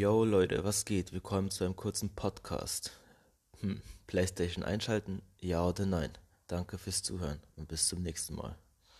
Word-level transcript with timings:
Yo 0.00 0.24
Leute, 0.24 0.64
was 0.64 0.86
geht? 0.86 1.12
Willkommen 1.12 1.50
zu 1.50 1.62
einem 1.62 1.76
kurzen 1.76 2.08
Podcast. 2.08 2.98
Hm, 3.60 3.82
PlayStation 4.06 4.64
einschalten? 4.64 5.20
Ja 5.42 5.68
oder 5.68 5.84
nein? 5.84 6.10
Danke 6.46 6.78
fürs 6.78 7.02
Zuhören 7.02 7.38
und 7.56 7.68
bis 7.68 7.86
zum 7.86 8.00
nächsten 8.00 8.34
Mal. 8.34 8.56